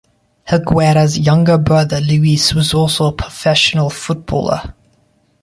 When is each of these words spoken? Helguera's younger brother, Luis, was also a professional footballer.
Helguera's 0.47 1.19
younger 1.19 1.59
brother, 1.59 1.99
Luis, 2.01 2.55
was 2.55 2.73
also 2.73 3.05
a 3.05 3.11
professional 3.11 3.91
footballer. 3.91 4.73